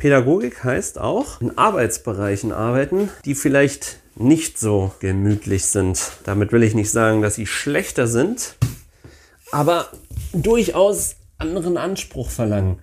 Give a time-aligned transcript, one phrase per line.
[0.00, 6.12] Pädagogik heißt auch in Arbeitsbereichen arbeiten, die vielleicht nicht so gemütlich sind.
[6.24, 8.56] Damit will ich nicht sagen, dass sie schlechter sind,
[9.52, 9.90] aber
[10.32, 12.78] durchaus anderen Anspruch verlangen.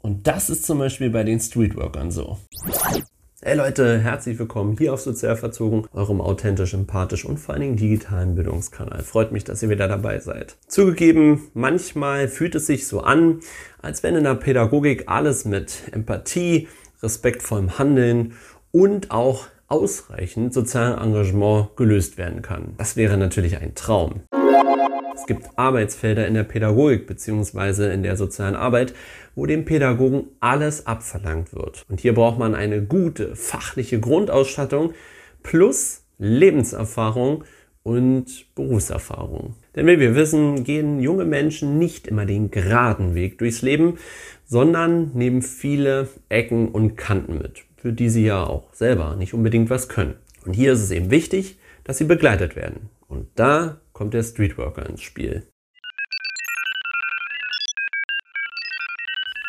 [0.00, 2.40] Und das ist zum Beispiel bei den Streetworkern so.
[3.44, 7.76] Hey Leute, herzlich willkommen hier auf Sozial Verzogen, eurem authentisch, empathisch und vor allen Dingen
[7.76, 9.02] digitalen Bildungskanal.
[9.02, 10.54] Freut mich, dass ihr wieder dabei seid.
[10.68, 13.40] Zugegeben, manchmal fühlt es sich so an,
[13.80, 16.68] als wenn in der Pädagogik alles mit Empathie,
[17.02, 18.34] respektvollem Handeln
[18.70, 22.74] und auch ausreichend sozialem Engagement gelöst werden kann.
[22.78, 24.20] Das wäre natürlich ein Traum.
[25.14, 27.92] Es gibt Arbeitsfelder in der Pädagogik bzw.
[27.92, 28.94] in der sozialen Arbeit,
[29.34, 31.84] wo dem Pädagogen alles abverlangt wird.
[31.88, 34.92] Und hier braucht man eine gute fachliche Grundausstattung
[35.42, 37.44] plus Lebenserfahrung
[37.82, 39.54] und Berufserfahrung.
[39.74, 43.98] Denn wie wir wissen, gehen junge Menschen nicht immer den geraden Weg durchs Leben,
[44.44, 49.68] sondern nehmen viele Ecken und Kanten mit, für die sie ja auch selber nicht unbedingt
[49.68, 50.14] was können.
[50.46, 52.88] Und hier ist es eben wichtig, dass sie begleitet werden.
[53.08, 55.46] Und da kommt der Streetworker ins Spiel.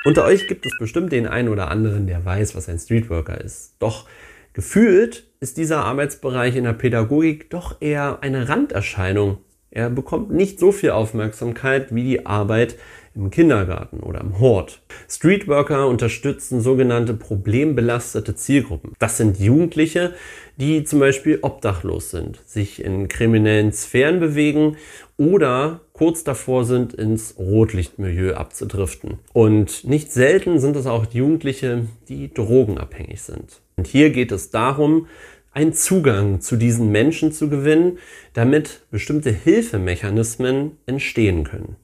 [0.05, 3.75] Unter euch gibt es bestimmt den einen oder anderen, der weiß, was ein Streetworker ist.
[3.79, 4.05] Doch
[4.51, 9.37] gefühlt ist dieser Arbeitsbereich in der Pädagogik doch eher eine Randerscheinung.
[9.71, 12.75] Er bekommt nicht so viel Aufmerksamkeit wie die Arbeit
[13.15, 14.81] im Kindergarten oder im Hort.
[15.09, 18.93] Streetworker unterstützen sogenannte problembelastete Zielgruppen.
[18.99, 20.13] Das sind Jugendliche,
[20.57, 24.77] die zum Beispiel obdachlos sind, sich in kriminellen Sphären bewegen
[25.17, 29.19] oder kurz davor sind, ins Rotlichtmilieu abzudriften.
[29.31, 33.61] Und nicht selten sind es auch Jugendliche, die drogenabhängig sind.
[33.75, 35.07] Und hier geht es darum,
[35.51, 37.99] einen Zugang zu diesen Menschen zu gewinnen,
[38.33, 41.75] damit bestimmte Hilfemechanismen entstehen können.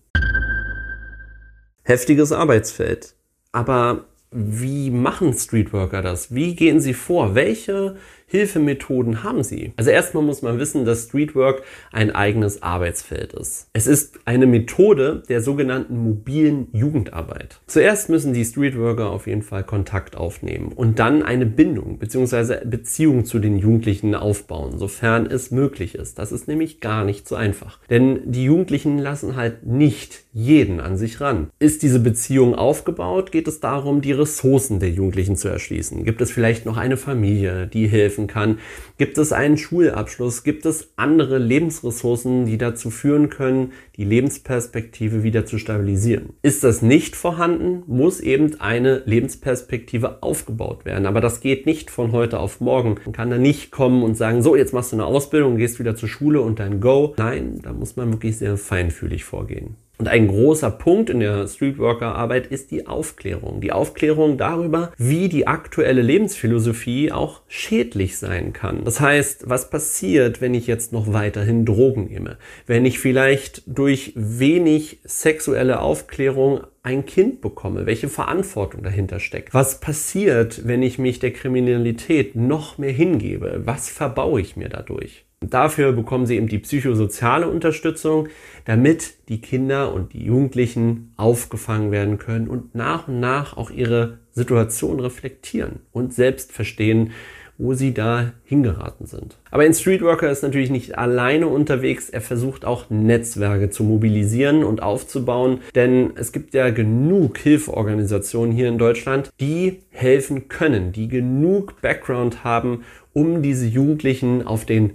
[1.90, 3.16] Heftiges Arbeitsfeld.
[3.52, 6.36] Aber wie machen Streetworker das?
[6.36, 7.34] Wie gehen sie vor?
[7.34, 7.95] Welche
[8.30, 9.74] Hilfemethoden haben sie?
[9.76, 13.67] Also erstmal muss man wissen, dass Streetwork ein eigenes Arbeitsfeld ist.
[13.73, 17.60] Es ist eine Methode der sogenannten mobilen Jugendarbeit.
[17.68, 22.66] Zuerst müssen die Streetworker auf jeden Fall Kontakt aufnehmen und dann eine Bindung bzw.
[22.66, 26.20] Beziehung zu den Jugendlichen aufbauen, sofern es möglich ist.
[26.20, 27.80] Das ist nämlich gar nicht so einfach.
[27.89, 31.48] Denn die Jugendlichen lassen halt nicht jeden an sich ran.
[31.60, 36.04] Ist diese Beziehung aufgebaut, geht es darum, die Ressourcen der Jugendlichen zu erschließen.
[36.04, 37.88] Gibt es vielleicht noch eine Familie, die
[38.20, 38.60] helfen kann?
[38.98, 40.44] Gibt es einen Schulabschluss?
[40.44, 46.30] Gibt es andere Lebensressourcen, die dazu führen können, die Lebensperspektive wieder zu stabilisieren?
[46.42, 51.05] Ist das nicht vorhanden, muss eben eine Lebensperspektive aufgebaut werden.
[51.05, 52.95] Aber das geht nicht von heute auf morgen.
[53.04, 55.98] Man kann da nicht kommen und sagen, so, jetzt machst du eine Ausbildung, gehst wieder
[55.98, 57.14] zur Schule und dann go.
[57.17, 59.76] Nein, da muss man wirklich sehr feinfühlig vorgehen.
[59.99, 63.59] Und ein großer Punkt in der Streetworker-Arbeit ist die Aufklärung.
[63.59, 68.86] Die Aufklärung darüber, wie die aktuelle Lebensphilosophie auch schädlich sein kann.
[68.86, 72.38] Das heißt, was passiert, wenn ich jetzt noch weiterhin Drogen nehme?
[72.65, 79.54] Wenn ich vielleicht durch wenig sexuelle Aufklärung ein Kind bekomme, welche Verantwortung dahinter steckt.
[79.54, 83.61] Was passiert, wenn ich mich der Kriminalität noch mehr hingebe?
[83.66, 85.26] Was verbaue ich mir dadurch?
[85.42, 88.27] Dafür bekommen sie eben die psychosoziale Unterstützung,
[88.66, 94.20] damit die Kinder und die Jugendlichen aufgefangen werden können und nach und nach auch ihre
[94.32, 97.11] Situation reflektieren und selbst verstehen,
[97.59, 99.37] wo sie da hingeraten sind.
[99.52, 102.09] Aber ein Streetworker ist natürlich nicht alleine unterwegs.
[102.09, 108.70] Er versucht auch Netzwerke zu mobilisieren und aufzubauen, denn es gibt ja genug Hilfeorganisationen hier
[108.70, 114.93] in Deutschland, die helfen können, die genug Background haben, um diese Jugendlichen auf den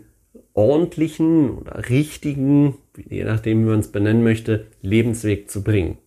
[0.55, 5.99] ordentlichen oder richtigen, je nachdem wie man es benennen möchte, Lebensweg zu bringen.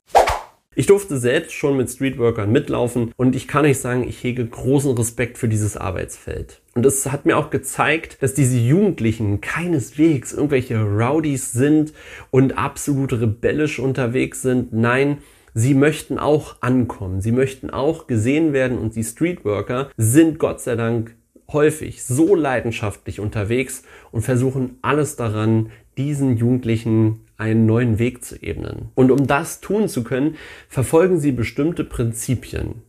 [0.80, 4.96] Ich durfte selbst schon mit Streetworkern mitlaufen und ich kann euch sagen, ich hege großen
[4.96, 6.62] Respekt für dieses Arbeitsfeld.
[6.76, 11.94] Und es hat mir auch gezeigt, dass diese Jugendlichen keineswegs irgendwelche Rowdies sind
[12.30, 14.72] und absolut rebellisch unterwegs sind.
[14.72, 15.18] Nein,
[15.56, 20.76] Sie möchten auch ankommen, sie möchten auch gesehen werden und die Streetworker sind Gott sei
[20.76, 21.16] Dank
[21.52, 23.82] häufig so leidenschaftlich unterwegs
[24.12, 28.90] und versuchen alles daran, diesen Jugendlichen einen neuen Weg zu ebnen.
[28.96, 30.36] Und um das tun zu können,
[30.68, 32.82] verfolgen sie bestimmte Prinzipien.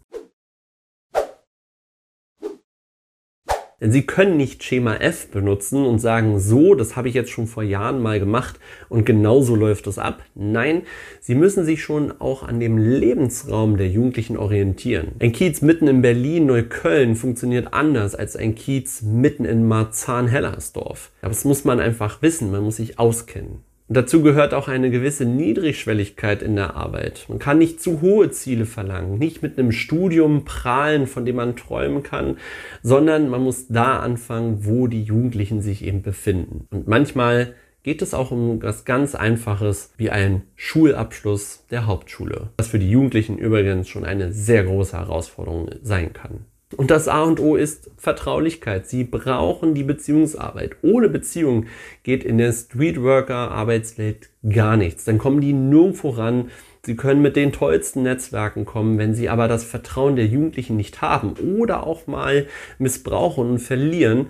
[3.81, 7.47] Denn sie können nicht Schema F benutzen und sagen, so, das habe ich jetzt schon
[7.47, 8.59] vor Jahren mal gemacht
[8.89, 10.25] und genau so läuft es ab.
[10.35, 10.83] Nein,
[11.21, 15.13] sie müssen sich schon auch an dem Lebensraum der Jugendlichen orientieren.
[15.21, 21.13] Ein Kiez mitten in Berlin, Neukölln funktioniert anders als ein Kiez mitten in Marzahn-Hellersdorf.
[21.21, 23.68] Aber das muss man einfach wissen, man muss sich auskennen.
[23.89, 27.25] Und dazu gehört auch eine gewisse Niedrigschwelligkeit in der Arbeit.
[27.29, 31.57] Man kann nicht zu hohe Ziele verlangen, nicht mit einem Studium prahlen, von dem man
[31.57, 32.37] träumen kann,
[32.83, 36.67] sondern man muss da anfangen, wo die Jugendlichen sich eben befinden.
[36.71, 42.69] Und manchmal geht es auch um was ganz Einfaches wie einen Schulabschluss der Hauptschule, was
[42.69, 46.45] für die Jugendlichen übrigens schon eine sehr große Herausforderung sein kann.
[46.77, 48.87] Und das A und O ist Vertraulichkeit.
[48.87, 50.77] Sie brauchen die Beziehungsarbeit.
[50.83, 51.67] Ohne Beziehung
[52.03, 55.05] geht in der Streetworker-Arbeitswelt gar nichts.
[55.05, 56.51] Dann kommen die nirgendwo ran.
[56.85, 61.01] Sie können mit den tollsten Netzwerken kommen, wenn sie aber das Vertrauen der Jugendlichen nicht
[61.01, 62.47] haben oder auch mal
[62.79, 64.27] missbrauchen und verlieren,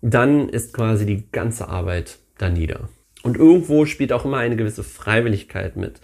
[0.00, 2.88] dann ist quasi die ganze Arbeit da nieder.
[3.22, 6.00] Und irgendwo spielt auch immer eine gewisse Freiwilligkeit mit.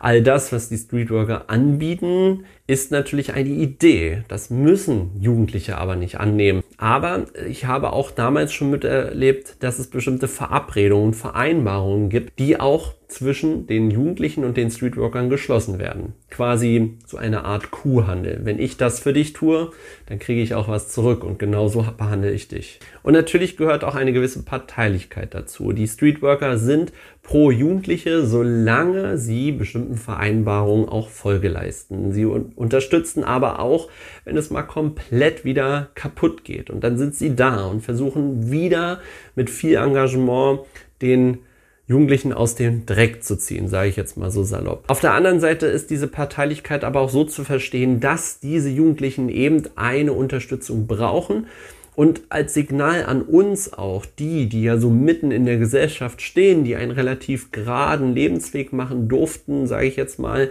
[0.00, 4.22] All das, was die Streetworker anbieten, ist natürlich eine Idee.
[4.28, 6.62] Das müssen Jugendliche aber nicht annehmen.
[6.78, 12.94] Aber ich habe auch damals schon miterlebt, dass es bestimmte Verabredungen, Vereinbarungen gibt, die auch
[13.12, 16.14] zwischen den Jugendlichen und den Streetworkern geschlossen werden.
[16.30, 18.40] Quasi so eine Art Kuhhandel.
[18.44, 19.70] Wenn ich das für dich tue,
[20.06, 22.80] dann kriege ich auch was zurück und genauso behandle ich dich.
[23.02, 25.72] Und natürlich gehört auch eine gewisse Parteilichkeit dazu.
[25.72, 26.92] Die Streetworker sind
[27.22, 32.12] pro Jugendliche, solange sie bestimmten Vereinbarungen auch Folge leisten.
[32.12, 32.24] Sie
[32.56, 33.88] unterstützen aber auch,
[34.24, 36.70] wenn es mal komplett wieder kaputt geht.
[36.70, 39.00] Und dann sind sie da und versuchen wieder
[39.34, 40.60] mit viel Engagement
[41.00, 41.38] den
[41.86, 44.84] Jugendlichen aus dem Dreck zu ziehen, sage ich jetzt mal so salopp.
[44.86, 49.28] Auf der anderen Seite ist diese Parteilichkeit aber auch so zu verstehen, dass diese Jugendlichen
[49.28, 51.46] eben eine Unterstützung brauchen
[51.94, 56.64] und als Signal an uns auch, die, die ja so mitten in der Gesellschaft stehen,
[56.64, 60.48] die einen relativ geraden Lebensweg machen durften, sage ich jetzt mal,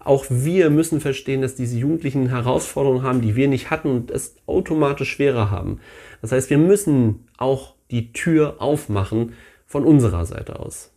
[0.00, 4.36] auch wir müssen verstehen, dass diese Jugendlichen Herausforderungen haben, die wir nicht hatten und es
[4.46, 5.80] automatisch schwerer haben.
[6.22, 9.34] Das heißt, wir müssen auch die Tür aufmachen
[9.66, 10.92] von unserer Seite aus.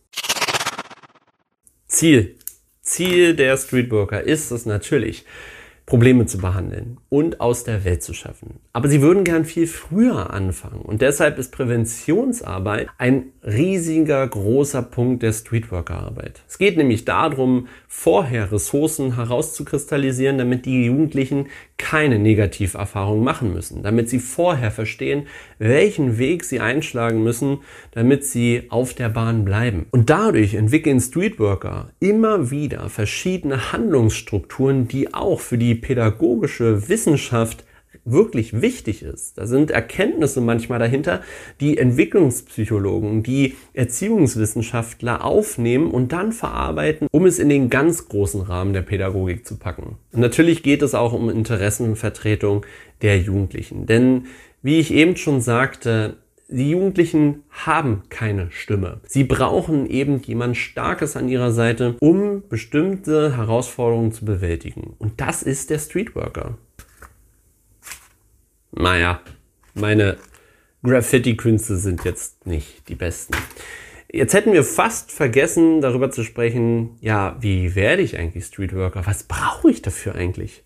[1.86, 2.36] Ziel.
[2.80, 5.24] Ziel der Streetworker ist es natürlich,
[5.86, 8.60] Probleme zu behandeln und aus der Welt zu schaffen.
[8.74, 15.22] Aber sie würden gern viel früher anfangen und deshalb ist Präventionsarbeit ein riesiger großer Punkt
[15.22, 16.42] der Streetworker-Arbeit.
[16.48, 24.08] Es geht nämlich darum, vorher Ressourcen herauszukristallisieren, damit die Jugendlichen keine Negativerfahrungen machen müssen, damit
[24.08, 25.26] sie vorher verstehen,
[25.58, 27.58] welchen Weg sie einschlagen müssen,
[27.90, 29.84] damit sie auf der Bahn bleiben.
[29.90, 37.64] Und dadurch entwickeln Streetworker immer wieder verschiedene Handlungsstrukturen, die auch für die pädagogische Wissenschaft
[38.04, 39.38] wirklich wichtig ist.
[39.38, 41.22] Da sind Erkenntnisse manchmal dahinter,
[41.60, 48.72] die Entwicklungspsychologen, die Erziehungswissenschaftler aufnehmen und dann verarbeiten, um es in den ganz großen Rahmen
[48.72, 49.96] der Pädagogik zu packen.
[50.12, 52.66] Und natürlich geht es auch um Interessenvertretung
[53.02, 53.86] der Jugendlichen.
[53.86, 54.26] Denn
[54.62, 56.16] wie ich eben schon sagte,
[56.48, 59.00] die Jugendlichen haben keine Stimme.
[59.06, 64.94] Sie brauchen eben jemand Starkes an ihrer Seite, um bestimmte Herausforderungen zu bewältigen.
[64.98, 66.58] Und das ist der Streetworker.
[68.72, 69.20] Naja,
[69.74, 70.16] meine
[70.82, 73.34] Graffiti-Künste sind jetzt nicht die besten.
[74.10, 79.06] Jetzt hätten wir fast vergessen, darüber zu sprechen, ja, wie werde ich eigentlich Streetworker?
[79.06, 80.64] Was brauche ich dafür eigentlich?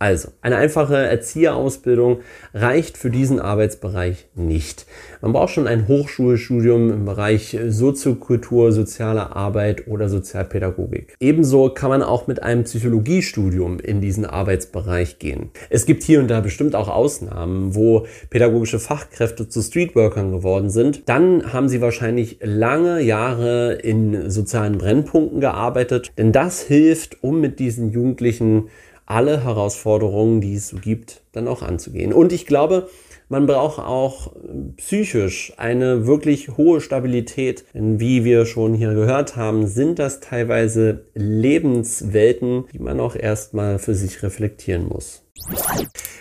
[0.00, 2.20] Also, eine einfache Erzieherausbildung
[2.54, 4.86] reicht für diesen Arbeitsbereich nicht.
[5.20, 11.16] Man braucht schon ein Hochschulstudium im Bereich Soziokultur, soziale Arbeit oder Sozialpädagogik.
[11.18, 15.50] Ebenso kann man auch mit einem Psychologiestudium in diesen Arbeitsbereich gehen.
[15.68, 21.08] Es gibt hier und da bestimmt auch Ausnahmen, wo pädagogische Fachkräfte zu Streetworkern geworden sind.
[21.08, 27.58] Dann haben sie wahrscheinlich lange Jahre in sozialen Brennpunkten gearbeitet, denn das hilft, um mit
[27.58, 28.68] diesen Jugendlichen
[29.08, 32.12] alle Herausforderungen, die es so gibt, dann auch anzugehen.
[32.12, 32.88] Und ich glaube,
[33.30, 34.32] man braucht auch
[34.76, 37.64] psychisch eine wirklich hohe Stabilität.
[37.74, 43.78] Denn wie wir schon hier gehört haben, sind das teilweise Lebenswelten, die man auch erstmal
[43.78, 45.24] für sich reflektieren muss.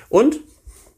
[0.09, 0.39] Und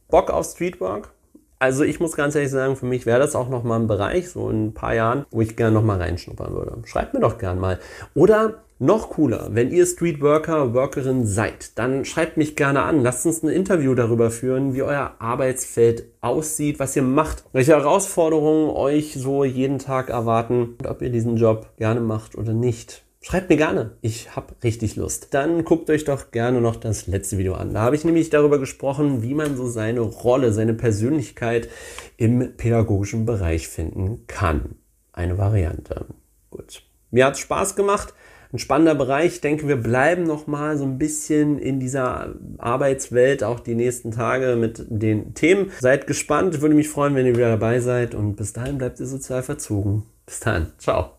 [0.10, 1.12] Bock auf Streetwork?
[1.59, 4.49] Also ich muss ganz ehrlich sagen, für mich wäre das auch nochmal ein Bereich, so
[4.49, 6.77] in ein paar Jahren, wo ich gerne nochmal reinschnuppern würde.
[6.85, 7.79] Schreibt mir doch gern mal.
[8.15, 13.03] Oder noch cooler, wenn ihr Streetworker, Workerin seid, dann schreibt mich gerne an.
[13.03, 18.69] Lasst uns ein Interview darüber führen, wie euer Arbeitsfeld aussieht, was ihr macht, welche Herausforderungen
[18.69, 23.03] euch so jeden Tag erwarten und ob ihr diesen Job gerne macht oder nicht.
[23.21, 23.97] Schreibt mir gerne.
[24.01, 25.33] Ich habe richtig Lust.
[25.33, 27.73] Dann guckt euch doch gerne noch das letzte Video an.
[27.73, 31.69] Da habe ich nämlich darüber gesprochen, wie man so seine Rolle, seine Persönlichkeit
[32.15, 34.75] im pädagogischen Bereich finden kann.
[35.11, 36.05] Eine Variante.
[36.49, 36.81] Gut.
[37.11, 38.13] Mir hat es Spaß gemacht.
[38.53, 39.33] ein spannender Bereich.
[39.33, 44.11] Ich denke, wir bleiben noch mal so ein bisschen in dieser Arbeitswelt auch die nächsten
[44.11, 45.71] Tage mit den Themen.
[45.81, 46.61] Seid gespannt.
[46.61, 50.03] Würde mich freuen, wenn ihr wieder dabei seid und bis dahin bleibt ihr sozial verzogen.
[50.25, 50.71] Bis dann.
[50.77, 51.18] Ciao.